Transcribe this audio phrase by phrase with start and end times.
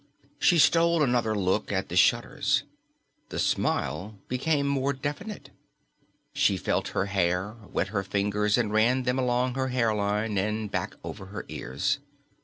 [0.39, 2.63] She stole another look at the shutters.
[3.29, 5.51] The smile became more definite.
[6.33, 10.95] She felt her hair, wet her fingers and ran them along her hairline and back
[11.03, 11.99] over her ears.